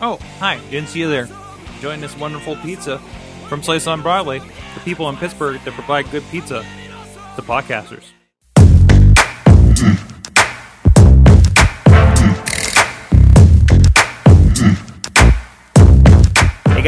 [0.00, 0.60] Oh, hi.
[0.70, 1.28] Didn't see you there.
[1.76, 2.98] Enjoying this wonderful pizza
[3.48, 4.38] from Slice on Broadway.
[4.38, 6.64] The people in Pittsburgh that provide good pizza.
[7.36, 8.17] to podcasters.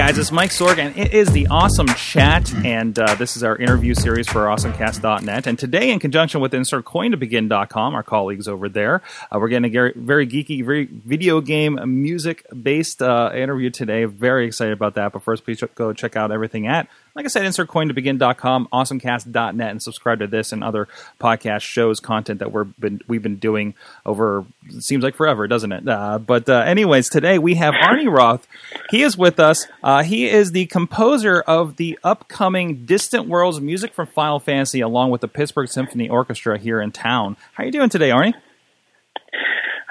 [0.01, 3.55] Guys, it's Mike Sorg, and it is the Awesome Chat, and uh, this is our
[3.59, 5.47] interview series for AwesomeCast.net.
[5.47, 10.27] And today, in conjunction with InsertCoinToBegin.com, our colleagues over there, uh, we're getting a very
[10.27, 14.07] geeky, very video game music-based uh, interview today.
[14.07, 15.13] Very excited about that.
[15.13, 20.21] But first, please go check out everything at like I said, insertcointobegin.com, awesomecast.net, and subscribe
[20.21, 20.89] to this and other
[21.21, 23.75] podcast shows, content that we're been, we've been doing
[24.07, 24.45] over,
[24.79, 25.89] seems like forever, doesn't it?
[25.89, 28.47] Uh, but, uh, anyways, today we have Arnie Roth.
[28.91, 29.67] He is with us.
[29.83, 35.11] Uh, he is the composer of the upcoming Distant Worlds music from Final Fantasy, along
[35.11, 37.37] with the Pittsburgh Symphony Orchestra here in town.
[37.55, 38.35] How are you doing today, Arnie?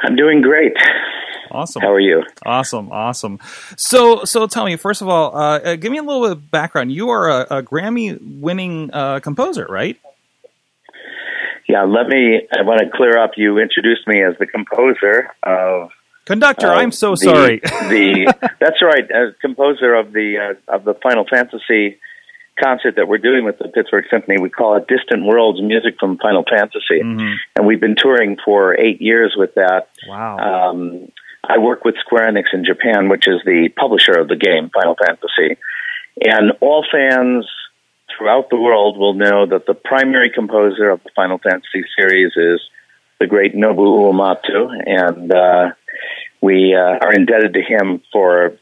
[0.04, 0.73] I'm doing great.
[1.52, 1.81] Awesome.
[1.81, 2.23] How are you?
[2.45, 3.39] Awesome, awesome.
[3.77, 6.52] So, so tell me, first of all, uh, uh, give me a little bit of
[6.52, 6.92] background.
[6.92, 9.97] You are a, a Grammy-winning uh, composer, right?
[11.67, 11.83] Yeah.
[11.83, 12.42] Let me.
[12.52, 13.31] I want to clear up.
[13.38, 15.92] You introduced me as the composer of
[16.25, 16.67] conductor.
[16.67, 17.59] uh, I'm so the, sorry.
[17.64, 19.09] the that's right.
[19.11, 22.00] As composer of the uh, of the Final Fantasy
[22.59, 26.17] concert that we're doing with the Pittsburgh Symphony, we call it Distant Worlds Music from
[26.17, 27.36] Final Fantasy, Mhm.
[27.55, 29.88] and we've been touring for eight years with that.
[30.08, 30.38] Wow.
[30.72, 31.09] Um,
[31.50, 34.95] I work with Square Enix in Japan, which is the publisher of the game Final
[34.95, 35.59] Fantasy.
[36.22, 37.47] And all fans
[38.16, 42.61] throughout the world will know that the primary composer of the Final Fantasy series is
[43.20, 45.72] the great Nobu Uematsu, and uh,
[46.39, 48.58] we uh, are indebted to him for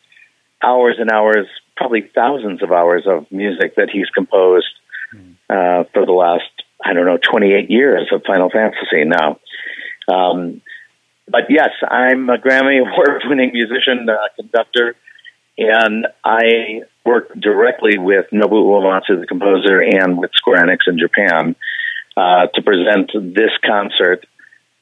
[0.64, 4.74] hours and hours, probably thousands of hours of music that he's composed
[5.50, 6.50] uh, for the last,
[6.84, 9.40] I don't know, 28 years of Final Fantasy now.
[10.08, 10.62] Um,
[11.28, 14.96] but yes, I'm a Grammy Award winning musician, uh, conductor,
[15.58, 21.56] and I work directly with Nobu Uematsu, the composer, and with Square Enix in Japan
[22.16, 24.26] uh, to present this concert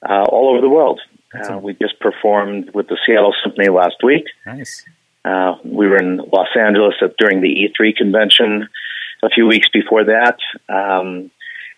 [0.07, 1.01] uh, all over the world.
[1.34, 4.25] Uh, we just performed with the Seattle Symphony last week.
[4.45, 4.85] nice.
[5.25, 8.69] Uh, we were in Los Angeles at, during the E3 convention
[9.23, 10.38] a few weeks before that.
[10.69, 11.31] Um,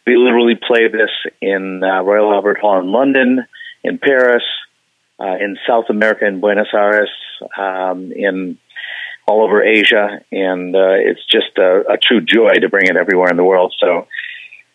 [0.05, 1.09] we literally played this
[1.41, 3.45] in uh, Royal Albert Hall in London,
[3.83, 4.43] in Paris,
[5.19, 7.09] uh, in South America, in Buenos Aires,
[7.57, 8.57] um, in
[9.27, 13.29] all over Asia, and uh, it's just a, a true joy to bring it everywhere
[13.29, 13.73] in the world.
[13.79, 14.07] So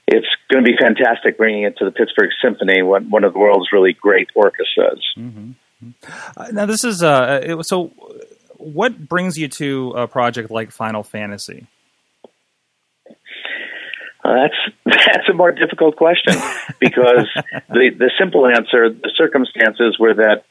[0.06, 3.38] it's going to be fantastic bringing it to the Pittsburgh Symphony, one, one of the
[3.38, 5.02] world's really great orchestras.
[6.36, 7.92] Uh, now, this is uh, it, so.
[8.58, 11.66] What brings you to a project like Final Fantasy?
[14.24, 14.54] Uh, that's
[15.06, 16.34] that's a more difficult question
[16.78, 17.28] because
[17.68, 20.44] the the simple answer, the circumstances were that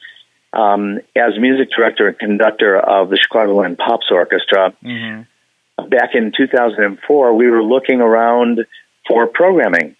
[0.52, 5.88] um, as music director and conductor of the Chicagoland Pops Orchestra Mm-hmm.
[5.88, 8.60] back in 2004, we were looking around
[9.08, 9.96] for programming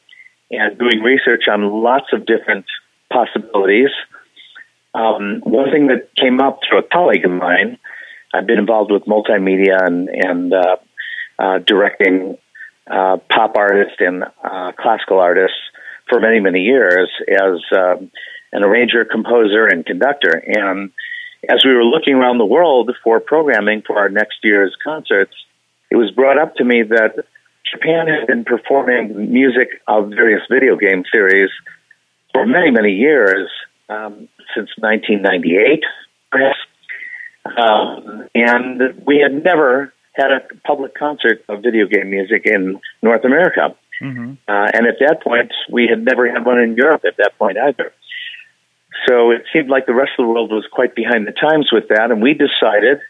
[0.50, 2.66] and doing research on lots of different
[3.10, 3.88] possibilities.
[4.94, 7.78] Um, one thing that came up through a colleague of mine,
[8.34, 10.76] I've been involved with multimedia and, and uh,
[11.38, 12.36] uh, directing
[12.90, 15.58] uh, pop artists and uh, classical artists
[16.08, 18.10] for many, many years as um,
[18.52, 20.42] an arranger, composer, and conductor.
[20.46, 20.90] And
[21.48, 25.34] as we were looking around the world for programming for our next year's concerts,
[25.90, 27.24] it was brought up to me that
[27.70, 31.50] Japan had been performing music of various video game series
[32.32, 33.48] for many, many years,
[33.88, 35.82] um, since 1998,
[36.30, 36.58] perhaps.
[37.44, 43.24] Um, and we had never had a public concert of video game music in North
[43.24, 43.74] America.
[44.00, 44.34] Mm-hmm.
[44.48, 47.56] Uh, and at that point, we had never had one in Europe at that point
[47.56, 47.92] either.
[49.08, 51.88] So it seemed like the rest of the world was quite behind the times with
[51.88, 53.00] that, and we decided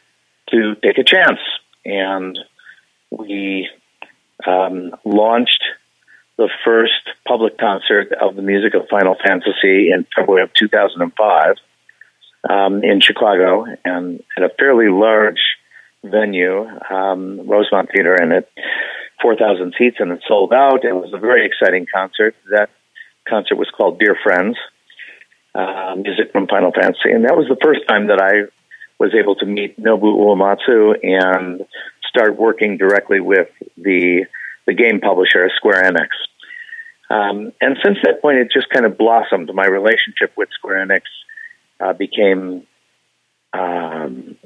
[0.51, 1.41] to take a chance.
[1.85, 2.39] And
[3.11, 3.69] we
[4.47, 5.63] um, launched
[6.39, 6.93] the first
[7.27, 11.57] public concert of the music of Final Fantasy in February of 2005
[12.49, 15.41] um, in Chicago, and at a fairly large
[16.05, 18.49] venue, um, Rosemont Theater, and it
[19.21, 20.85] 4,000 seats, and it sold out.
[20.85, 22.35] It was a very exciting concert.
[22.51, 22.71] That
[23.29, 24.57] concert was called Dear Friends,
[25.55, 28.51] uh, music from Final Fantasy, and that was the first time that I
[28.99, 31.65] was able to meet Nobu Uematsu and
[32.09, 34.27] start working directly with the
[34.67, 36.09] the game publisher Square Enix.
[37.11, 39.51] Um, and since that point, it just kind of blossomed.
[39.53, 41.03] My relationship with Square Enix
[41.81, 42.67] uh, became
[43.53, 44.37] um,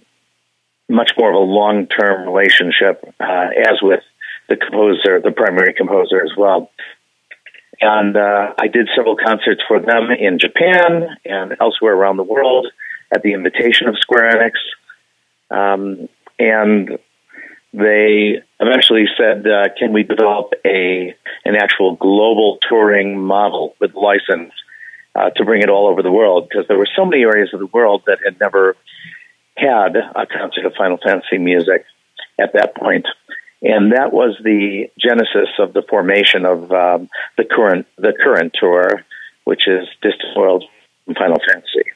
[0.89, 4.03] much more of a long term relationship, uh, as with
[4.49, 6.71] the composer, the primary composer as well.
[7.81, 12.69] And uh, I did several concerts for them in Japan and elsewhere around the world
[13.15, 14.53] at the invitation of Square Enix.
[15.51, 16.99] Um, and
[17.73, 24.53] they eventually said, uh, "Can we develop a an actual global touring model with license
[25.15, 27.61] uh, to bring it all over the world?" Because there were so many areas of
[27.61, 28.77] the world that had never
[29.57, 31.85] had a concert of Final Fantasy music
[32.39, 33.07] at that point,
[33.63, 39.05] and that was the genesis of the formation of um, the current the current tour,
[39.45, 40.65] which is Distant World
[41.17, 41.91] Final Fantasy.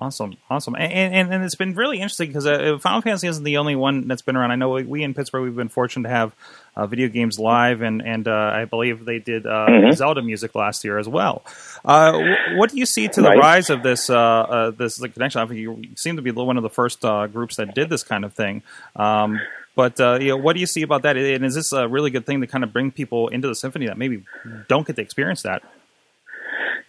[0.00, 3.58] Awesome, awesome, and and, and it's been really interesting because uh, Final Fantasy isn't the
[3.58, 4.50] only one that's been around.
[4.50, 6.34] I know we in Pittsburgh we've been fortunate to have
[6.74, 9.92] uh, video games live, and and uh, I believe they did uh, mm-hmm.
[9.92, 11.44] Zelda music last year as well.
[11.84, 13.38] Uh, w- what do you see to the right.
[13.38, 15.42] rise of this uh, this connection?
[15.42, 18.24] I think you seem to be one of the first groups that did this kind
[18.24, 18.62] of thing.
[18.96, 19.38] Um,
[19.76, 21.18] but you know, what do you see about that?
[21.18, 23.86] And is this a really good thing to kind of bring people into the symphony
[23.88, 24.24] that maybe
[24.66, 25.62] don't get to experience that?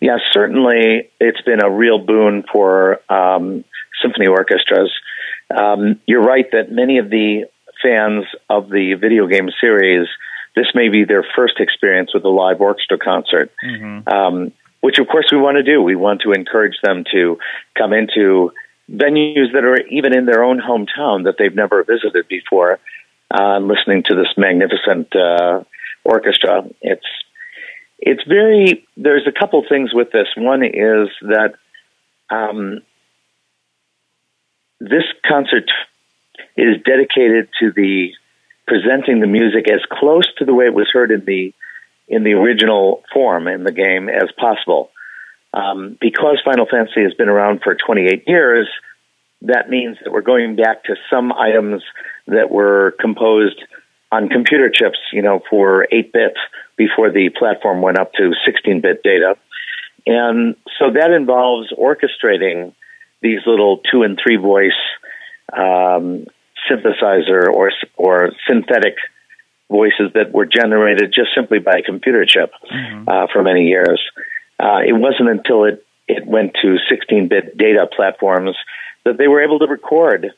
[0.01, 3.63] Yeah, certainly it's been a real boon for um,
[4.01, 4.92] symphony orchestras.
[5.56, 7.45] Um, you're right that many of the
[7.83, 10.07] fans of the video game series,
[10.56, 14.09] this may be their first experience with a live orchestra concert, mm-hmm.
[14.09, 14.51] um,
[14.81, 15.81] which of course we want to do.
[15.81, 17.38] We want to encourage them to
[17.77, 18.51] come into
[18.92, 22.80] venues that are even in their own hometown that they've never visited before,
[23.33, 25.63] uh, listening to this magnificent uh,
[26.03, 26.63] orchestra.
[26.81, 27.06] It's
[28.01, 30.27] it's very there's a couple things with this.
[30.36, 31.53] One is that
[32.30, 32.81] um,
[34.80, 35.69] this concert
[36.57, 38.12] is dedicated to the
[38.68, 41.53] presenting the music as close to the way it was heard in the
[42.07, 44.89] in the original form in the game as possible.
[45.53, 48.69] Um, because Final Fantasy has been around for 28 years,
[49.42, 51.83] that means that we're going back to some items
[52.27, 53.62] that were composed
[54.12, 56.34] on computer chips, you know, for 8 bit
[56.78, 59.36] before the platform went up to 16 bit data.
[60.06, 62.74] And so that involves orchestrating
[63.22, 64.72] these little two and three voice
[65.54, 66.25] um,
[66.69, 68.96] synthesizer or, or synthetic
[69.69, 73.08] voices that were generated just simply by a computer chip mm-hmm.
[73.08, 74.02] uh, for many years.
[74.60, 78.56] Uh, it wasn't until it, it went to 16 bit data platforms
[79.06, 80.31] that they were able to record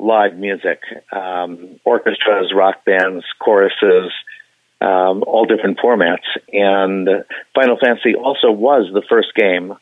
[0.00, 0.80] live music,
[1.12, 4.10] um, orchestras, rock bands, choruses,
[4.80, 6.24] um, all different formats.
[6.52, 7.08] And
[7.54, 9.74] Final Fantasy also was the first game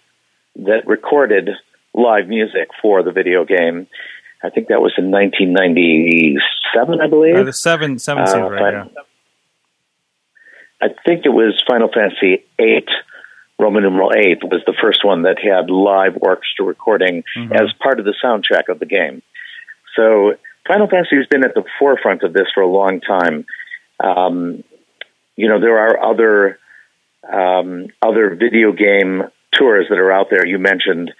[0.56, 1.50] that recorded
[1.94, 3.86] live music for the video game.
[4.42, 7.36] I think that was in 1997, I believe.
[7.36, 8.84] Uh, the seven, seven uh, right, yeah.
[10.80, 12.88] I think it was Final Fantasy eight.
[13.60, 17.52] Roman numeral eight, was the first one that had live orchestra recording mm-hmm.
[17.52, 19.20] as part of the soundtrack of the game.
[19.98, 20.34] So
[20.68, 23.44] Final Fantasy has been at the forefront of this for a long time.
[23.98, 24.62] Um,
[25.34, 26.58] you know, there are other
[27.28, 30.46] um, other video game tours that are out there.
[30.46, 31.10] You mentioned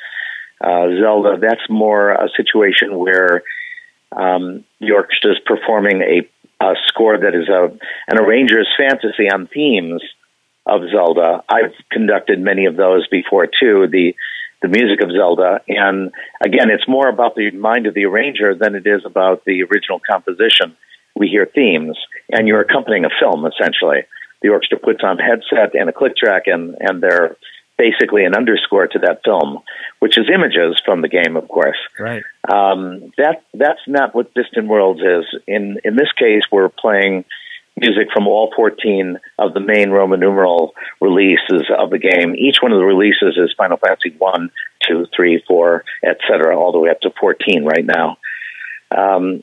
[0.60, 1.38] uh, Zelda.
[1.40, 3.42] That's more a situation where
[4.12, 7.76] um, the orchestra is performing a, a score that is a
[8.06, 10.02] an arranger's fantasy on themes
[10.66, 11.42] of Zelda.
[11.48, 13.88] I've conducted many of those before too.
[13.90, 14.14] The
[14.62, 15.60] the music of Zelda.
[15.68, 19.62] And again, it's more about the mind of the arranger than it is about the
[19.62, 20.76] original composition.
[21.14, 21.98] We hear themes,
[22.30, 24.04] and you're accompanying a film essentially.
[24.42, 27.36] The orchestra puts on a headset and a click track, and and they're
[27.76, 29.58] basically an underscore to that film,
[30.00, 31.78] which is images from the game, of course.
[31.98, 32.22] Right.
[32.52, 35.40] Um, that that's not what Distant Worlds is.
[35.46, 37.24] In in this case, we're playing
[37.80, 42.34] music from all 14 of the main Roman numeral releases of the game.
[42.36, 44.50] Each one of the releases is Final Fantasy 1,
[44.88, 48.18] 2, 3, 4, etc., all the way up to 14 right now.
[48.90, 49.42] Um,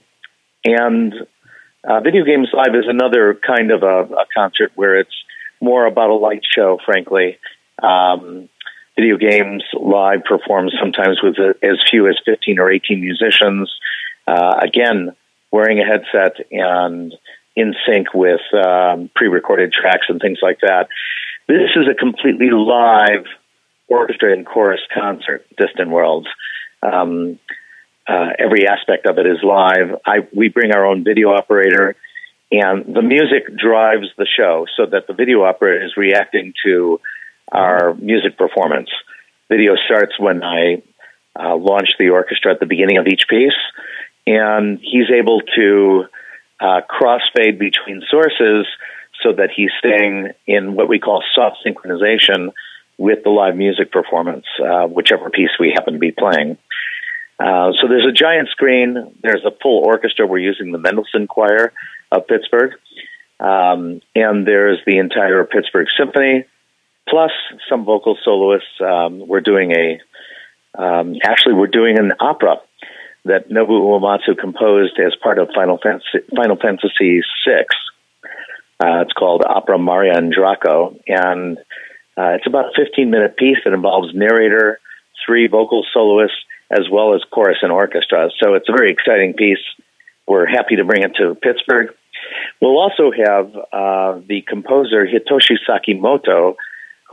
[0.64, 1.14] and
[1.84, 5.16] uh, Video Games Live is another kind of a, a, concert where it's
[5.62, 7.38] more about a light show, frankly.
[7.82, 8.50] Um,
[8.96, 13.72] Video Games Live performs sometimes with a, as few as 15 or 18 musicians.
[14.28, 15.16] Uh, again,
[15.52, 17.14] wearing a headset and
[17.56, 20.88] in sync with um, pre-recorded tracks and things like that.
[21.48, 23.26] This is a completely live
[23.88, 26.28] orchestra and chorus concert, Distant Worlds.
[26.82, 27.40] Um,
[28.08, 30.00] uh, every aspect of it is live.
[30.06, 31.96] I, we bring our own video operator,
[32.52, 37.00] and the music drives the show so that the video operator is reacting to
[37.52, 38.90] our music performance.
[39.50, 40.82] Video starts when I
[41.40, 43.54] uh, launch the orchestra at the beginning of each piece,
[44.28, 46.06] and he's able to
[46.60, 48.66] uh, crossfade between sources
[49.24, 52.52] so that he's staying in what we call soft synchronization
[52.98, 56.58] with the live music performance, uh, whichever piece we happen to be playing.
[57.40, 59.16] Uh, so there's a giant screen.
[59.22, 60.26] There's a full orchestra.
[60.26, 61.74] We're using the Mendelssohn Choir
[62.12, 62.74] of Pittsburgh.
[63.40, 66.46] Um, and there's the entire Pittsburgh Symphony,
[67.10, 67.32] plus
[67.70, 68.80] some vocal soloists.
[68.80, 70.00] Um, we're doing a,
[70.82, 72.62] um, actually, we're doing an opera
[73.26, 77.66] that Nobu Uematsu composed as part of Final Fantasy, Final Fantasy VI.
[78.80, 81.58] Uh, it's called Opera Maria and Draco, and
[82.18, 84.80] uh, it's about a 15 minute piece that involves narrator,
[85.26, 86.38] three vocal soloists,
[86.70, 88.30] as well as chorus and orchestra.
[88.42, 89.64] So it's a very exciting piece.
[90.28, 91.94] We're happy to bring it to Pittsburgh.
[92.62, 96.56] We'll also have uh, the composer Hitoshi Sakimoto,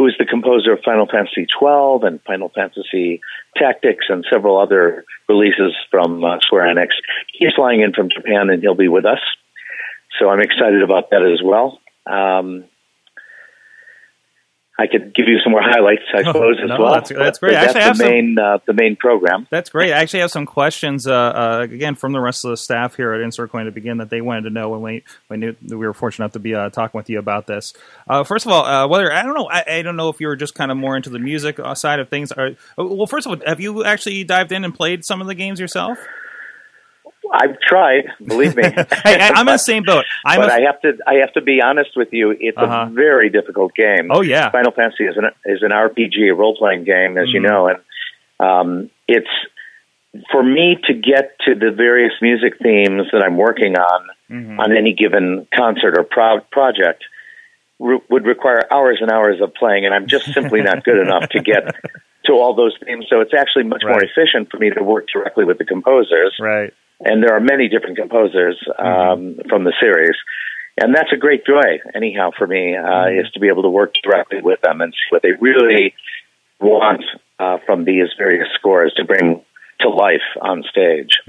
[0.02, 3.21] who is the composer of Final Fantasy XII and Final Fantasy
[3.56, 6.88] Tactics and several other releases from uh, Square Enix.
[7.32, 9.21] He's flying in from Japan and he'll be with us.
[10.18, 11.78] So I'm excited about that as well.
[12.04, 12.64] Um,
[14.79, 16.93] I could give you some more highlights, I suppose, oh, as well.
[16.95, 17.52] That's, that's great.
[17.52, 19.47] That's actually, the main some, uh, the main program.
[19.50, 19.93] That's great.
[19.93, 23.12] I actually have some questions uh, uh, again from the rest of the staff here
[23.12, 25.93] at Insert Coin to begin that they wanted to know when we when we were
[25.93, 27.75] fortunate enough to be uh, talking with you about this.
[28.09, 30.26] Uh, first of all, uh, whether I don't know, I, I, don't know if you
[30.26, 32.33] were just kind of more into the music side of things.
[32.33, 35.35] Or, well, first of all, have you actually dived in and played some of the
[35.35, 35.99] games yourself?
[37.33, 38.62] I've tried, believe me.
[39.05, 40.05] hey, I, am in the same boat.
[40.25, 42.35] I'm but a, I have to, I have to be honest with you.
[42.38, 42.87] It's Uh-huh.
[42.88, 44.09] a very difficult game.
[44.11, 44.50] Oh, yeah.
[44.50, 47.49] Final Fantasy is an is an RPG, a role playing game, as you Mhm.
[47.49, 47.79] know, and
[48.41, 49.31] um, it's
[50.31, 54.59] for me to get to the various music themes that I'm working on Mhm.
[54.59, 57.05] on any given concert or pro- project
[57.81, 61.29] re- would require hours and hours of playing, and I'm just simply not good enough
[61.31, 61.75] to get
[62.26, 63.07] to all those themes.
[63.09, 66.73] So it's actually much more efficient for me to work directly with the composers right.
[67.04, 70.16] And there are many different composers um, from the series.
[70.80, 73.94] And that's a great joy, anyhow, for me, uh, is to be able to work
[74.02, 75.94] directly with them and see what they really
[76.61, 77.04] want
[77.38, 79.44] uh, from these various scores to bring
[79.82, 81.20] to life on stage.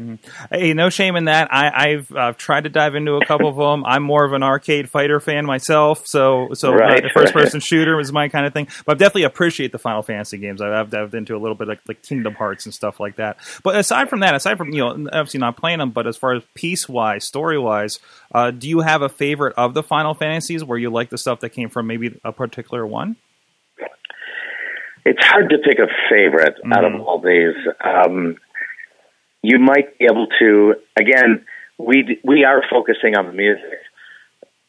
[0.52, 1.50] Hey, no shame in that.
[1.54, 3.86] I, I've uh, tried to dive into a couple of them.
[3.86, 7.44] I'm more of an arcade fighter fan myself, so so Right, uh, the first right.
[7.44, 8.68] person shooter is my kind of thing.
[8.86, 10.62] But I definitely appreciate the Final Fantasy games.
[10.62, 13.38] I've, I've dived into a little bit like, like Kingdom Hearts and stuff like that.
[13.64, 16.34] But aside from that, aside from you know obviously not playing them, but as far
[16.36, 18.00] as piece wise, story wise,
[18.34, 21.40] uh, do you have a favorite of the Final Fantasies where you like the stuff
[21.42, 23.16] that came from maybe a particular one?
[25.06, 27.06] It's hard to pick a favorite out of Mhm.
[27.06, 27.56] all these.
[27.84, 28.38] Um,
[29.44, 31.46] you might be able to, again,
[31.78, 33.80] we, we are focusing on the music.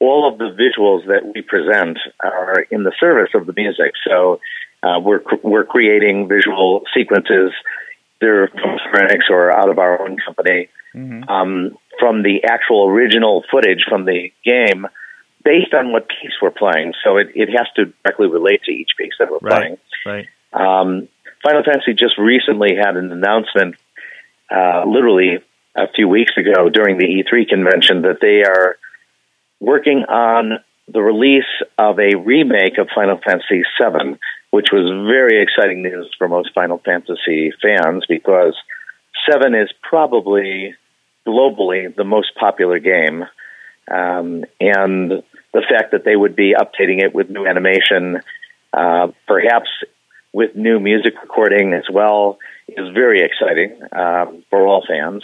[0.01, 3.93] All of the visuals that we present are in the service of the music.
[4.07, 4.41] So
[4.83, 7.53] uh, we're, we're creating visual sequences.
[8.21, 11.29] They're from Square Enix or out of our own company Mm-hmm.
[11.29, 14.87] um, from the actual original footage from the game
[15.45, 16.93] based on what piece we're playing.
[17.03, 19.77] So it, it has to directly relate to each piece that we're Right.
[20.07, 20.25] playing.
[20.25, 20.27] Right.
[20.53, 21.09] Um,
[21.43, 23.75] Final Fantasy just recently had an announcement,
[24.51, 25.39] uh, literally
[25.77, 28.77] a few weeks ago during the E3 convention, that they are
[29.61, 31.45] working on the release
[31.79, 34.19] of a remake of Final Fantasy VII,
[34.51, 38.55] which was very exciting news for most Final Fantasy fans because
[39.29, 40.75] Seven is probably
[41.27, 43.25] globally the most popular game,
[43.91, 45.23] um, and
[45.53, 48.21] the fact that they would be updating it with new animation,
[48.73, 49.69] uh, perhaps
[50.33, 55.23] with new music recording as well, is very exciting um, for all fans.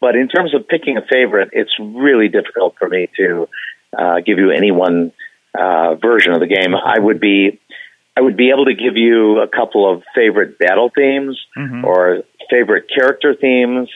[0.00, 3.48] But in terms of picking a favorite, it's really difficult for me to
[3.96, 5.12] uh, give you any one
[5.58, 6.74] uh, version of the game.
[6.74, 7.60] I would be
[8.16, 11.84] I would be able to give you a couple of favorite battle themes Mhm.
[11.84, 13.88] or favorite character themes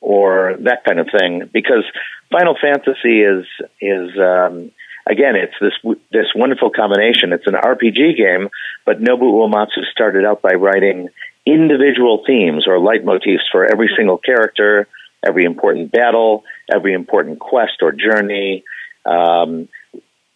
[0.00, 1.84] or that kind of thing because
[2.30, 3.46] Final Fantasy is
[3.80, 4.70] is um,
[5.06, 5.74] again it's this
[6.10, 7.32] this wonderful combination.
[7.32, 8.48] It's an RPG game,
[8.84, 11.08] but Nobuo Uematsu started out by writing
[11.46, 14.86] individual themes or leitmotifs for every single character,
[15.26, 18.64] every important battle, every important quest or journey.
[19.04, 19.68] Um,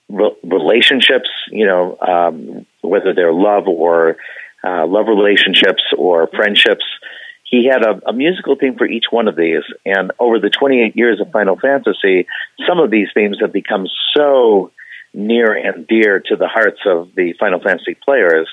[0.09, 4.17] re- relationships, you know, um, whether they're love or
[4.65, 6.85] uh, love relationships or friendships.
[7.45, 10.97] He had a, a musical theme for each one of these, and over the 28
[10.97, 12.27] years of Final Fantasy,
[12.67, 13.87] some of these themes have become
[14.17, 14.73] so
[15.15, 18.49] near and dear to the hearts of the Final Fantasy players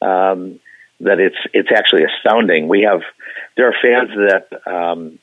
[0.00, 0.58] um,
[1.02, 2.68] that it's it's actually astounding.
[2.68, 3.02] We have
[3.56, 5.18] there are fans that um,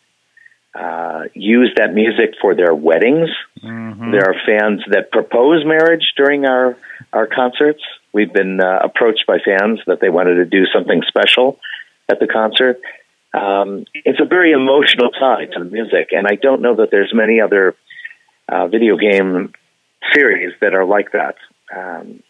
[0.75, 3.29] uh, use that music for their weddings.
[3.63, 4.11] Mhm.
[4.11, 6.75] There are fans that propose marriage during our
[7.11, 7.83] our concerts.
[8.13, 11.59] We've been uh, approached by fans that they wanted to do something special
[12.07, 12.79] at the concert.
[13.33, 17.13] Um, it's a very emotional side to the music, and I don't know that there's
[17.13, 17.75] many other
[18.47, 19.53] uh, video game
[20.13, 21.35] series that are like that.
[21.75, 22.23] Um,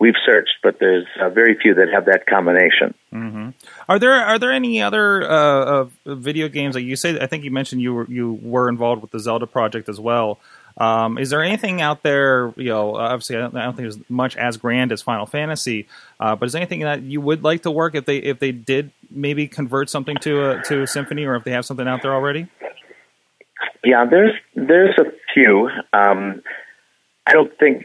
[0.00, 2.94] we've searched, but there's uh, very few that have that combination.
[3.10, 3.50] hmm
[3.88, 7.18] Are there are there any other uh, uh, video games that you say?
[7.18, 10.38] I think you mentioned you were you were involved with the Zelda project as well.
[10.76, 12.52] Um, is there anything out there?
[12.56, 15.86] You know, obviously, I don't, I don't think there's much as grand as Final Fantasy,
[16.18, 18.50] uh, but is there anything that you would like to work if they if they
[18.50, 22.02] did maybe convert something to a to a symphony, or if they have something out
[22.02, 22.48] there already?
[23.84, 25.68] Yeah, there's there's a few.
[25.92, 26.42] Um,
[27.26, 27.84] I don't think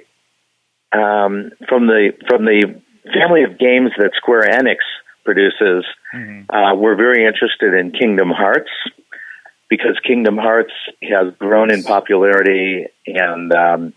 [0.92, 2.82] um, from the from the
[3.14, 4.78] family of games that Square Enix
[5.24, 6.50] produces, mm-hmm.
[6.50, 8.70] uh, we're very interested in Kingdom Hearts
[9.70, 13.94] because Kingdom Hearts has grown in popularity and um,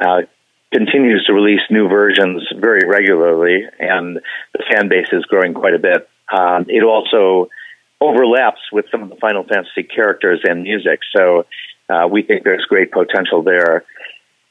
[0.00, 0.22] uh,
[0.72, 4.20] continues to release new versions very regularly, and
[4.52, 6.08] the fan base is growing quite a bit.
[6.32, 7.48] Um, it also
[8.00, 11.46] overlaps with some of the Final Fantasy characters and music, so
[11.88, 13.84] uh, we think there's great potential there.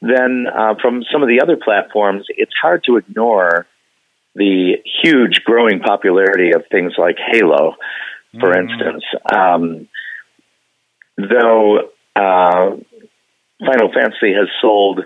[0.02, 3.66] Then, uh, from some of the other platforms, it's hard to ignore
[4.34, 7.76] the huge growing popularity of things like Halo,
[8.38, 8.70] for mm.
[8.70, 9.04] instance.
[9.30, 9.88] Um,
[11.16, 12.76] though uh,
[13.60, 15.00] Final Fantasy has sold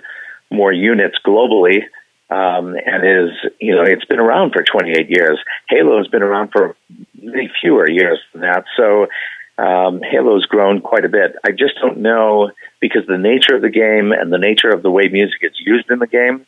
[0.50, 1.82] more units globally
[2.30, 5.38] um, and is, you know, it's been around for 28 years.
[5.68, 6.76] Halo has been around for
[7.20, 8.64] many fewer years than that.
[8.76, 9.06] So
[9.56, 11.37] um, Halo's grown quite a bit.
[11.46, 14.90] I just don't know because the nature of the game and the nature of the
[14.90, 16.46] way music is used in the game,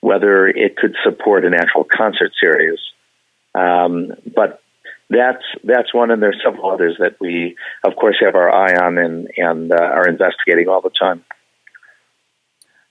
[0.00, 2.80] whether it could support an actual concert series.
[3.54, 4.60] Um, but
[5.08, 8.98] that's that's one, and there's several others that we, of course, have our eye on
[8.98, 11.24] and and uh, are investigating all the time.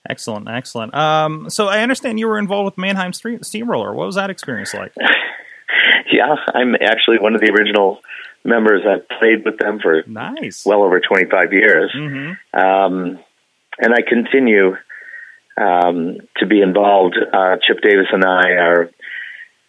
[0.08, 0.94] Excellent, excellent.
[0.94, 3.94] Um, so I understand you were involved with Mannheim Street, Steamroller.
[3.94, 4.92] What was that experience like?
[6.12, 8.00] yeah, I'm actually one of the original
[8.44, 8.82] members.
[8.86, 12.58] I've played with them for nice, well over 25 years, mm-hmm.
[12.58, 13.18] um,
[13.78, 14.76] and I continue
[15.56, 17.16] um, to be involved.
[17.16, 18.90] Uh, Chip Davis and I are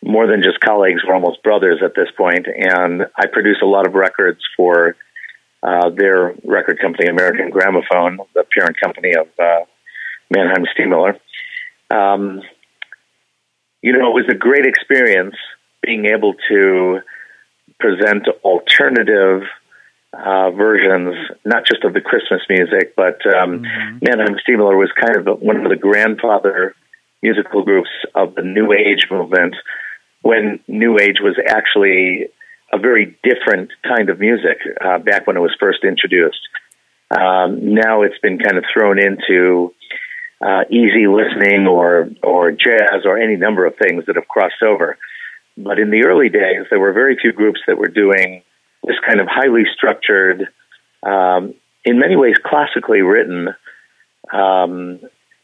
[0.03, 1.01] more than just colleagues.
[1.07, 4.95] We're almost brothers at this point, and I produce a lot of records for
[5.63, 9.65] uh, their record company, American Gramophone, the parent company of uh,
[10.29, 11.17] Mannheim Steamroller.
[11.89, 12.41] Um,
[13.81, 15.35] you know, it was a great experience
[15.83, 16.99] being able to
[17.79, 19.41] present alternative
[20.13, 23.97] uh, versions, not just of the Christmas music, but um, mm-hmm.
[24.01, 26.75] Mannheim Steamroller was kind of one of the grandfather
[27.21, 29.55] musical groups of the New Age movement
[30.21, 32.27] when New Age was actually
[32.71, 36.39] a very different kind of music uh, back when it was first introduced.
[37.12, 39.73] Um, now it's been kind of thrown into
[40.41, 44.97] uh, easy listening or or jazz or any number of things that have crossed over.
[45.57, 48.43] But in the early days, there were very few groups that were doing
[48.83, 50.47] this kind of highly structured,
[51.03, 51.53] um,
[51.85, 53.49] in many ways classically written
[54.31, 54.99] um,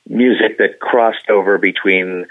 [0.08, 2.26] music that crossed over between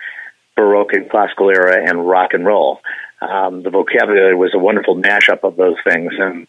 [0.57, 2.81] Baroque and classical era and rock and roll.
[3.21, 6.47] Um, the vocabulary was a wonderful mashup of those things, and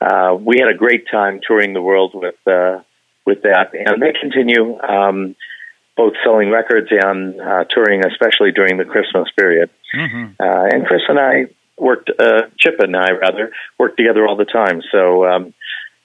[0.00, 2.80] uh, we had a great time touring the world with uh,
[3.24, 3.74] with that.
[3.74, 5.34] And they continue um,
[5.96, 9.70] both selling records and uh, touring, especially during the Christmas period.
[9.94, 10.32] Mm-hmm.
[10.40, 11.46] Uh, and Chris and I
[11.78, 14.82] worked, uh, Chip and I rather, worked together all the time.
[14.90, 15.54] So um,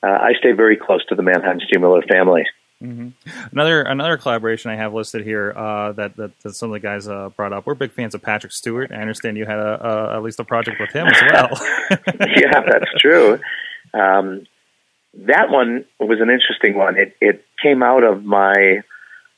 [0.04, 2.44] uh, I stay very close to the Mannheim Steamroller family.
[2.82, 3.10] Mm-hmm.
[3.52, 7.10] Another another collaboration I have listed here uh, that, that, that some of the guys
[7.10, 7.66] uh, brought up.
[7.66, 8.92] We're big fans of Patrick Stewart.
[8.94, 11.50] I understand you had a, a at least a project with him as well.
[12.38, 13.40] yeah, that's true.
[13.94, 14.46] Um,
[15.14, 16.98] that one was an interesting one.
[16.98, 18.82] It it came out of my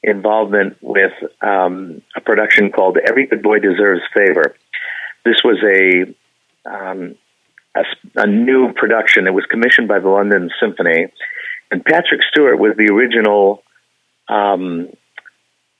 [0.03, 4.55] involvement with um, a production called "Every Good Boy Deserves Favor."
[5.23, 6.13] This was a
[6.69, 7.15] um,
[7.75, 7.83] a,
[8.15, 9.27] a new production.
[9.27, 11.11] It was commissioned by the London Symphony
[11.71, 13.63] and Patrick Stewart was the original
[14.27, 14.89] um,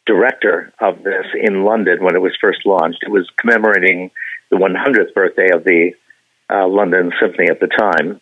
[0.07, 2.99] director of this in London when it was first launched.
[3.03, 4.11] It was commemorating
[4.49, 5.91] the 100th birthday of the
[6.49, 8.21] uh, London Symphony at the time.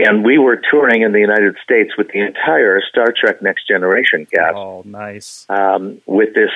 [0.00, 4.26] And we were touring in the United States with the entire Star Trek Next Generation
[4.26, 4.56] cast.
[4.56, 5.46] Oh, nice!
[5.48, 6.50] Um, with this,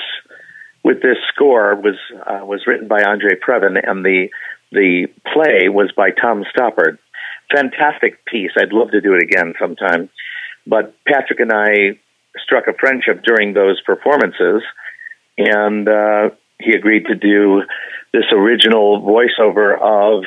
[0.83, 4.29] with this score was uh, was written by Andre Previn, and the
[4.73, 6.99] the play was by Tom Stoppard
[7.55, 8.51] fantastic piece.
[8.57, 10.11] I'd love to do it again sometime.
[10.67, 11.99] But Patrick and I
[12.43, 14.63] struck a friendship during those performances,
[15.39, 16.31] and uh,
[16.61, 17.63] he agreed to do
[18.13, 20.25] this original voiceover of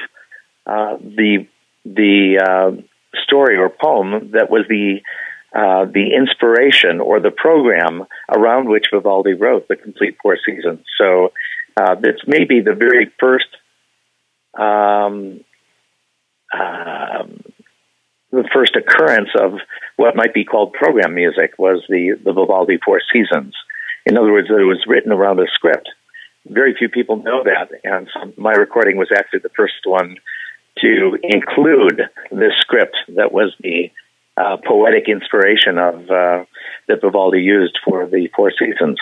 [0.65, 1.47] uh, the
[1.86, 2.82] the uh,
[3.24, 5.00] story or poem that was the
[5.56, 10.86] uh, the inspiration or the program around which Vivaldi wrote the complete Four Seasons.
[11.00, 11.32] So
[11.80, 13.48] uh, it's maybe the very first
[14.58, 15.39] um,
[16.54, 17.41] um,
[18.32, 19.54] the first occurrence of
[19.96, 23.56] what might be called program music was the, the Vivaldi Four Seasons.
[24.06, 25.89] In other words, it was written around a script.
[26.46, 30.17] Very few people know that, and my recording was actually the first one
[30.82, 33.92] to include this script that was the
[34.38, 36.46] uh, poetic inspiration of uh,
[36.88, 39.00] that Vivaldi used for the Four Seasons.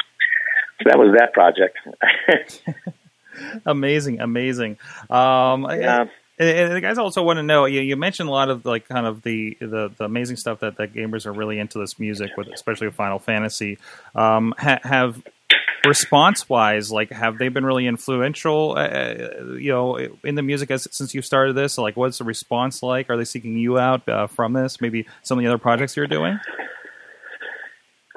[0.80, 1.78] So that was that project.
[3.66, 4.78] amazing, amazing.
[5.10, 6.06] Um, yeah.
[6.38, 7.64] And the guys also want to know.
[7.64, 10.76] You, you, mentioned a lot of like kind of the, the, the amazing stuff that,
[10.78, 13.78] that gamers are really into this music with, especially with Final Fantasy.
[14.16, 15.24] Um, ha, have
[15.88, 18.76] response wise, like have they been really influential?
[18.78, 21.78] Uh, uh, you know, in the music as, since you started this.
[21.78, 23.10] Like, what's the response like?
[23.10, 24.82] Are they seeking you out uh, from this?
[24.82, 26.40] Maybe some of the other projects you're doing.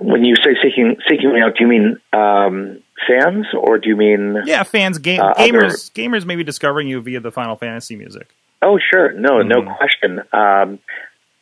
[0.01, 3.97] When you say seeking seeking me out, do you mean um, fans or do you
[3.97, 6.09] mean yeah fans game, uh, gamers other...
[6.09, 8.29] gamers maybe discovering you via the Final Fantasy music?
[8.63, 9.49] Oh sure, no, mm.
[9.49, 9.75] no mm-hmm.
[9.75, 10.21] question.
[10.33, 10.79] Um,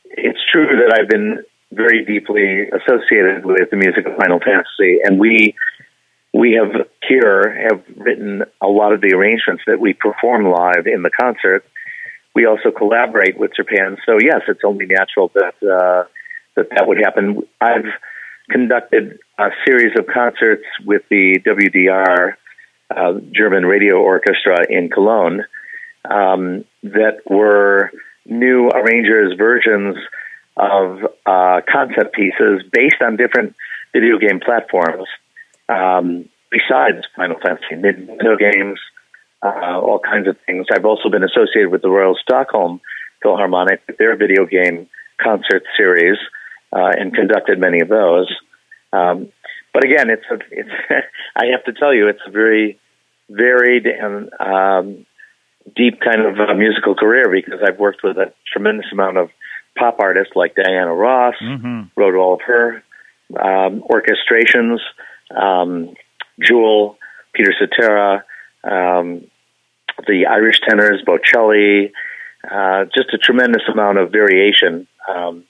[0.05, 5.19] it's true that I've been very deeply associated with the music of Final Fantasy, and
[5.19, 5.55] we
[6.37, 11.03] we have here have written a lot of the arrangements that we perform live in
[11.03, 11.65] the concert.
[12.35, 16.05] We also collaborate with Japan, so yes, it's only natural that uh,
[16.55, 17.43] that that would happen.
[17.61, 17.87] I've
[18.51, 22.35] conducted a series of concerts with the WDR
[22.95, 25.45] uh, German Radio Orchestra in Cologne
[26.05, 27.91] um, that were
[28.27, 29.97] new arrangers' versions
[30.57, 33.55] of uh, concept pieces based on different
[33.95, 35.09] video game platforms.
[35.69, 38.79] Um, besides Final Fantasy, video games,
[39.43, 40.67] uh, all kinds of things.
[40.73, 42.81] I've also been associated with the Royal Stockholm
[43.23, 44.89] Philharmonic with their video game
[45.23, 46.19] concert series
[46.73, 48.35] uh, and conducted many of those.
[48.93, 49.29] Um,
[49.73, 50.71] but again, it's a, it's
[51.37, 52.79] I have to tell you, it's a very
[53.29, 55.07] varied and um,
[55.75, 59.31] deep kind of uh, musical career because I've worked with a tremendous amount of
[59.77, 61.83] pop artists like Diana Ross, mm-hmm.
[61.97, 62.83] wrote all of her
[63.39, 64.79] um, orchestrations,
[65.35, 65.95] um,
[66.41, 66.99] Jewel,
[67.33, 68.25] Peter Cetera,
[68.65, 69.25] um,
[70.07, 71.93] the Irish tenors, Bocelli,
[72.51, 74.87] uh, just a tremendous amount of variation.
[75.09, 75.45] Um,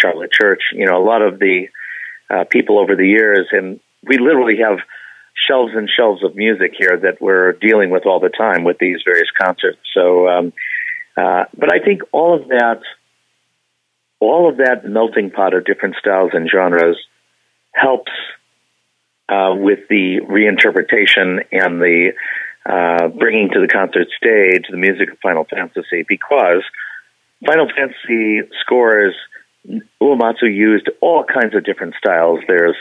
[0.00, 1.68] Charlotte Church, you know, a lot of the
[2.30, 4.78] uh, people over the years, and we literally have
[5.48, 9.00] shelves and shelves of music here that we're dealing with all the time with these
[9.04, 9.78] various concerts.
[9.94, 10.52] So, um,
[11.16, 12.80] uh, but I think all of that,
[14.20, 16.96] all of that melting pot of different styles and genres
[17.72, 18.12] helps
[19.30, 22.12] uh, with the reinterpretation and the
[22.66, 26.62] uh, bringing to the concert stage the music of Final Fantasy because
[27.46, 29.14] Final Fantasy scores
[30.02, 32.40] Uematsu used all kinds of different styles.
[32.46, 32.76] There's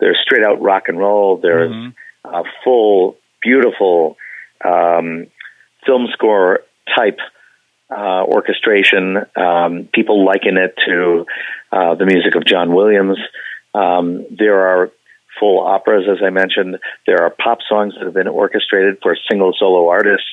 [0.00, 1.38] there's straight out rock and roll.
[1.38, 2.34] There's mm-hmm.
[2.34, 4.16] a full, beautiful
[4.64, 5.26] um,
[5.84, 6.60] film score
[6.96, 7.18] type
[7.90, 9.16] uh, orchestration.
[9.34, 11.26] Um, people liken it to
[11.72, 13.18] uh, the music of John Williams.
[13.74, 14.90] Um, there are
[15.38, 16.78] full operas, as I mentioned.
[17.06, 20.28] There are pop songs that have been orchestrated for single solo artists.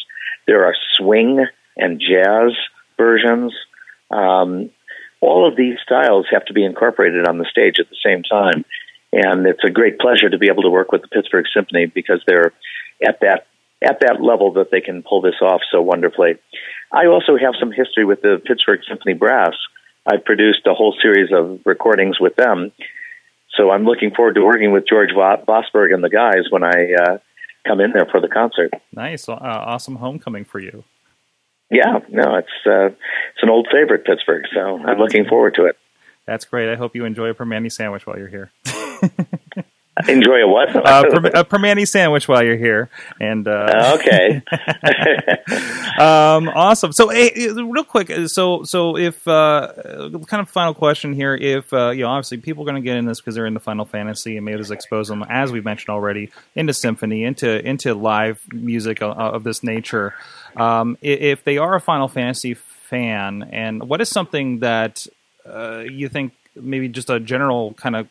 [0.47, 1.45] There are swing
[1.77, 2.51] and jazz
[2.97, 3.53] versions.
[4.11, 4.69] Um,
[5.21, 8.65] all of these styles have to be incorporated on the stage at the same time.
[9.11, 12.21] And it's a great pleasure to be able to work with the Pittsburgh Symphony because
[12.27, 12.53] they're
[13.05, 13.47] at that
[13.81, 16.35] at that level that they can pull this off so wonderfully.
[16.91, 19.53] I also have some history with the Pittsburgh Symphony Brass.
[20.05, 22.71] I've produced a whole series of recordings with them.
[23.57, 27.17] So I'm looking forward to working with George Vosburgh and the guys when I uh,
[27.65, 28.71] come in there for the concert.
[28.91, 29.27] Nice.
[29.29, 30.83] Uh, awesome homecoming for you.
[31.71, 34.45] Yeah, no, it's uh, it's an old favorite, Pittsburgh.
[34.53, 35.77] So I'm looking forward to it.
[36.25, 36.71] That's great.
[36.71, 38.51] I hope you enjoy a Primanti sandwich while you're here.
[40.07, 40.75] Enjoy a what?
[40.75, 42.89] uh, per, a Primanti sandwich while you're here,
[43.19, 44.41] and uh, okay.
[45.99, 46.91] um, awesome.
[46.93, 51.89] So, hey, real quick, so so if uh, kind of final question here, if uh,
[51.89, 53.85] you know, obviously people are going to get in this because they're in the Final
[53.85, 58.41] Fantasy, and maybe this expose them, as we mentioned already, into symphony, into into live
[58.51, 60.13] music of, of this nature.
[60.55, 65.07] Um, if they are a Final Fantasy fan, and what is something that
[65.45, 68.07] uh, you think maybe just a general kind of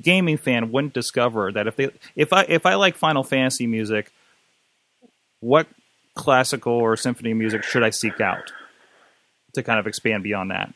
[0.00, 4.12] gaming fan wouldn't discover that if they if I if I like Final Fantasy music,
[5.40, 5.66] what
[6.14, 8.52] classical or symphony music should I seek out
[9.54, 10.72] to kind of expand beyond that?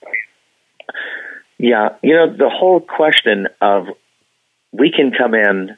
[1.59, 3.87] Yeah, you know the whole question of
[4.73, 5.77] we can come in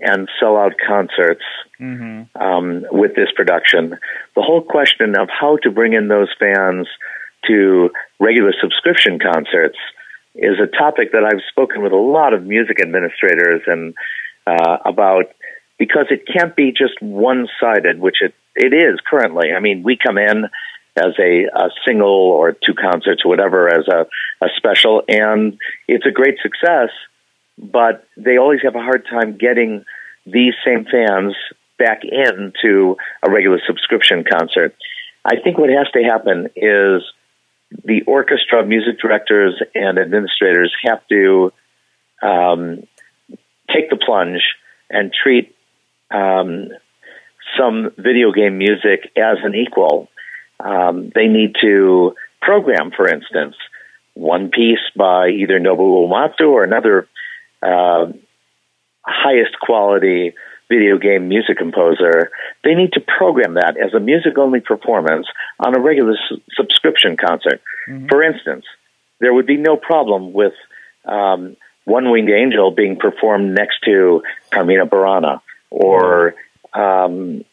[0.00, 1.44] and sell out concerts
[1.80, 2.42] mm-hmm.
[2.42, 3.98] um, with this production.
[4.34, 6.88] The whole question of how to bring in those fans
[7.46, 9.78] to regular subscription concerts
[10.34, 13.94] is a topic that I've spoken with a lot of music administrators and
[14.46, 15.26] uh, about
[15.78, 19.52] because it can't be just one sided, which it, it is currently.
[19.56, 20.44] I mean, we come in
[20.96, 24.06] as a, a single or two concerts or whatever as a,
[24.44, 26.90] a special, and it's a great success
[27.58, 29.84] but they always have a hard time getting
[30.26, 31.34] these same fans
[31.78, 34.74] back into a regular subscription concert.
[35.24, 37.02] I think what has to happen is
[37.70, 41.52] the orchestra, music directors, and administrators have to
[42.22, 42.82] um,
[43.72, 44.42] take the plunge
[44.90, 45.54] and treat
[46.10, 46.68] um,
[47.58, 50.08] some video game music as an equal.
[50.60, 53.56] Um, they need to program, for instance,
[54.14, 57.08] one piece by either Nobuo Uematsu or another
[57.62, 58.06] uh,
[59.04, 60.34] highest quality
[60.74, 62.30] video game music composer.
[62.64, 65.26] They need to program that as a music only performance
[65.58, 67.60] on a regular su- subscription concert.
[67.88, 68.06] Mm-hmm.
[68.08, 68.64] For instance,
[69.20, 70.54] there would be no problem with
[71.04, 76.34] um, One Winged Angel being performed next to Carmina Burana or
[76.72, 77.44] um,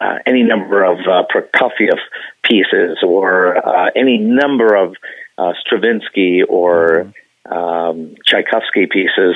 [0.00, 1.98] uh, any number of uh, Prokofiev
[2.42, 4.94] pieces or uh, any number of
[5.38, 7.12] uh, Stravinsky or
[7.46, 7.52] mm-hmm.
[7.52, 9.34] um, Tchaikovsky pieces.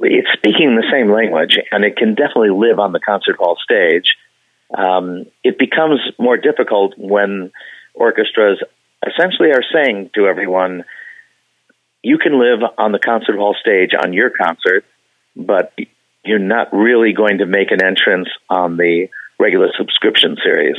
[0.00, 4.14] It's speaking the same language, and it can definitely live on the concert hall stage.
[4.76, 7.50] Um, it becomes more difficult when
[7.94, 8.62] orchestras
[9.06, 10.84] essentially are saying to everyone,
[12.02, 14.84] you can live on the concert hall stage on your concert,
[15.34, 15.72] but
[16.24, 19.08] you're not really going to make an entrance on the
[19.38, 20.76] regular subscription series.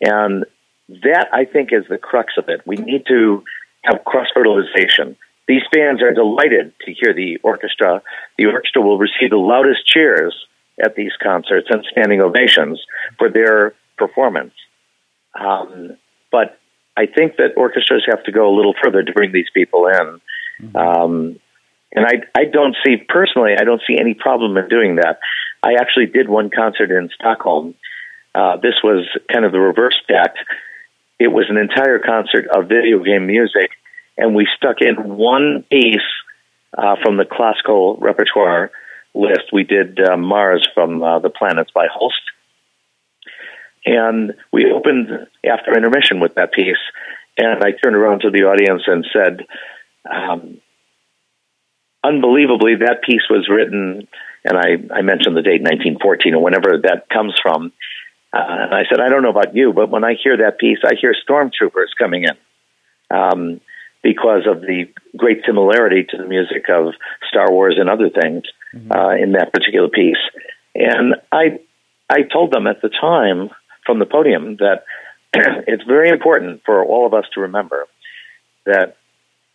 [0.00, 0.44] And
[0.88, 2.62] that, I think, is the crux of it.
[2.66, 3.44] We need to
[3.82, 5.16] have cross fertilization.
[5.50, 8.02] These fans are delighted to hear the orchestra.
[8.38, 10.32] The orchestra will receive the loudest cheers
[10.80, 12.80] at these concerts and standing ovations
[13.18, 14.52] for their performance.
[15.34, 15.96] Um,
[16.30, 16.60] but
[16.96, 20.20] I think that orchestras have to go a little further to bring these people in.
[20.62, 20.76] Mm-hmm.
[20.76, 21.40] Um,
[21.96, 25.18] and I, I don't see personally, I don't see any problem in doing that.
[25.64, 27.74] I actually did one concert in Stockholm.
[28.36, 30.38] Uh, this was kind of the reverse act.
[31.18, 33.72] It was an entire concert of video game music,
[34.20, 35.96] and we stuck in one piece
[36.76, 38.70] uh, from the classical repertoire
[39.14, 39.44] list.
[39.50, 42.20] We did uh, Mars from uh, the Planets by Holst.
[43.86, 45.08] And we opened
[45.42, 46.76] after intermission with that piece,
[47.38, 49.46] and I turned around to the audience and said,
[50.08, 50.60] um,
[52.04, 54.06] unbelievably, that piece was written,
[54.44, 57.72] and I, I mentioned the date 1914 or whenever that comes from.
[58.34, 60.80] Uh, and I said, I don't know about you, but when I hear that piece,
[60.84, 62.36] I hear stormtroopers coming in
[63.10, 63.60] um,
[64.02, 64.84] because of the
[65.16, 66.94] great similarity to the music of
[67.28, 68.90] Star Wars and other things mm-hmm.
[68.92, 70.16] uh, in that particular piece.
[70.74, 71.60] And I,
[72.08, 73.50] I told them at the time
[73.84, 74.84] from the podium that
[75.34, 77.86] it's very important for all of us to remember
[78.66, 78.96] that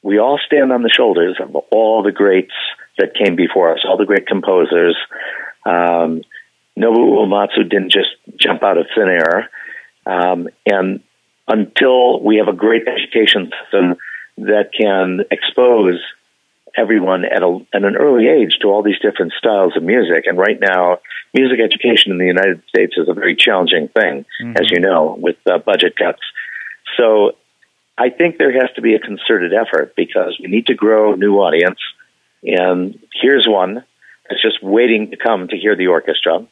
[0.02, 2.54] we all stand on the shoulders of all the greats
[2.98, 4.96] that came before us, all the great composers.
[5.66, 6.22] Um,
[6.78, 9.50] Nobuo Uematsu didn't just jump out of thin air.
[10.06, 11.02] Um, and
[11.48, 13.96] until we have a great education system
[14.38, 16.00] that can expose
[16.78, 20.26] everyone at, a, at an early age to all these different styles of music.
[20.28, 21.00] And right now,
[21.34, 24.58] music education in the United States is a very challenging thing, mm-hmm.
[24.58, 26.22] as you know, with uh, budget cuts.
[26.98, 27.34] So
[27.98, 31.18] I think there has to be a concerted effort because we need to grow a
[31.18, 31.80] new audience.
[32.44, 33.84] And here's one
[34.30, 36.46] that's just waiting to come to hear the orchestra.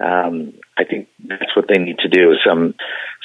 [0.00, 2.74] Um, I think that's what they need to do some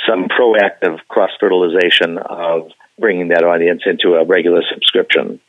[0.07, 5.39] some proactive cross fertilization of bringing that audience into a regular subscription.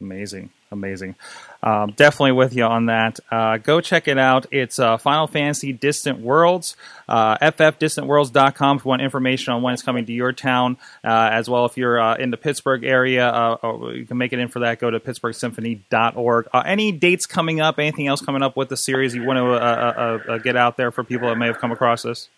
[0.00, 1.14] Amazing, amazing.
[1.62, 3.20] Um, definitely with you on that.
[3.30, 4.46] Uh, go check it out.
[4.50, 6.76] It's uh, Final Fantasy Distant Worlds,
[7.08, 11.48] uh, ffdistantworlds.com if you want information on when it's coming to your town, uh, as
[11.48, 14.58] well if you're uh, in the Pittsburgh area, uh, you can make it in for
[14.60, 14.80] that.
[14.80, 16.48] Go to pittsburghsymphony.org.
[16.52, 17.78] Uh, any dates coming up?
[17.78, 21.28] Anything else coming up with the series you want to get out there for people
[21.28, 22.28] that may have come across this?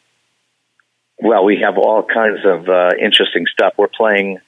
[1.25, 2.69] Well, we have all kinds of
[3.03, 3.73] interesting stuff.
[3.79, 4.41] We're playing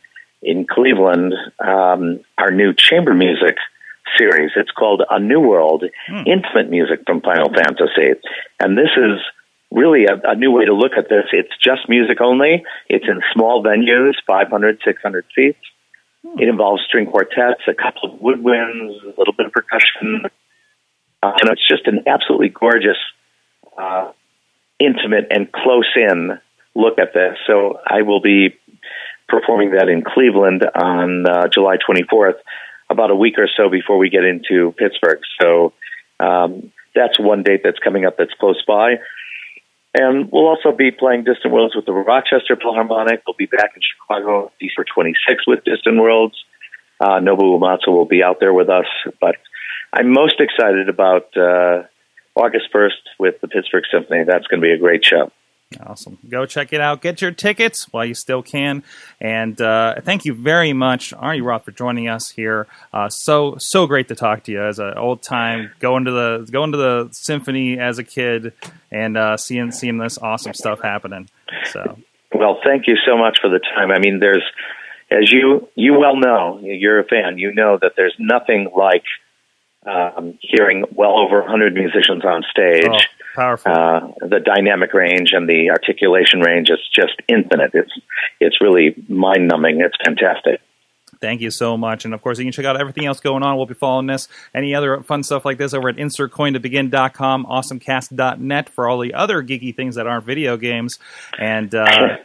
[0.42, 3.56] in Cleveland um, our new chamber music
[4.18, 4.50] series.
[4.56, 6.22] It's called A New World hmm.
[6.26, 8.20] Intimate Music from Final Fantasy.
[8.60, 9.18] And this is
[9.70, 11.24] really a, a, new way to look at this.
[11.32, 12.62] It's just music only.
[12.90, 15.58] It's in small venues, 500, 600 seats.
[16.26, 16.38] Hmm.
[16.38, 20.26] It involves string quartets, a couple of woodwinds, a little bit of percussion.
[21.22, 22.98] Uh, and it's just an absolutely gorgeous,
[23.78, 24.12] uh,
[24.78, 26.38] intimate and close in
[26.76, 27.36] look at this.
[27.46, 28.56] So I will be
[29.28, 32.38] performing that in Cleveland on uh, July 24th
[32.88, 35.20] about a week or so before we get into Pittsburgh.
[35.40, 35.72] So
[36.20, 38.96] um, that's one date that's coming up that's close by.
[39.98, 43.22] And we'll also be playing Distant Worlds with the Rochester Philharmonic.
[43.26, 46.36] We'll be back in Chicago December 26th with Distant Worlds.
[47.00, 48.86] Uh, Nobuo Uematsu will be out there with us.
[49.20, 49.36] But
[49.92, 51.84] I'm most excited about uh,
[52.34, 54.24] August 1st with the Pittsburgh Symphony.
[54.24, 55.32] That's going to be a great show.
[55.80, 56.16] Awesome.
[56.28, 57.02] Go check it out.
[57.02, 58.84] Get your tickets while you still can.
[59.20, 62.68] And uh, thank you very much, Arnie Roth, for joining us here.
[62.92, 66.48] Uh, so so great to talk to you as an old time going to the
[66.52, 68.52] going to the symphony as a kid
[68.92, 71.28] and uh, seeing seeing this awesome stuff happening.
[71.72, 71.98] So
[72.32, 73.90] well, thank you so much for the time.
[73.90, 74.44] I mean, there's
[75.10, 77.38] as you you well know, you're a fan.
[77.38, 79.02] You know that there's nothing like
[79.86, 82.86] um, hearing well over 100 musicians on stage.
[82.88, 82.98] Oh,
[83.36, 83.70] powerful.
[83.70, 87.70] Uh, the dynamic range and the articulation range is just infinite.
[87.74, 87.92] It's
[88.40, 89.80] it's really mind numbing.
[89.80, 90.60] It's fantastic.
[91.26, 92.04] Thank you so much.
[92.04, 93.56] And of course, you can check out everything else going on.
[93.56, 98.88] We'll be following this, any other fun stuff like this over at insertcointobegin.com, awesomecast.net for
[98.88, 101.00] all the other geeky things that aren't video games.
[101.36, 102.18] And, uh,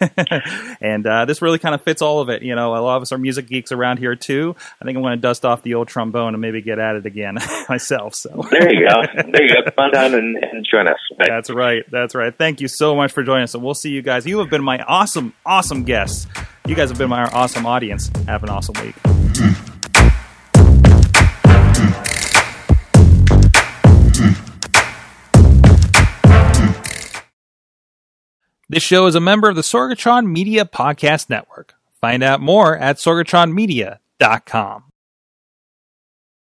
[0.80, 2.40] and, uh, this really kind of fits all of it.
[2.40, 4.56] You know, a lot of us are music geeks around here too.
[4.80, 7.04] I think I'm going to dust off the old trombone and maybe get at it
[7.04, 7.36] again
[7.68, 8.14] myself.
[8.14, 9.02] So there you go.
[9.32, 9.64] There you go.
[9.64, 10.96] Come on down and, and join us.
[11.18, 11.84] That's right.
[11.90, 12.34] That's right.
[12.34, 13.52] Thank you so much for joining us.
[13.52, 14.24] And we'll see you guys.
[14.26, 16.26] You have been my awesome, awesome guests.
[16.66, 18.10] You guys have been my awesome audience.
[18.26, 18.96] Have an awesome week.
[28.68, 31.74] This show is a member of the Sorgatron Media Podcast Network.
[32.00, 34.84] Find out more at sorgatronmedia.com.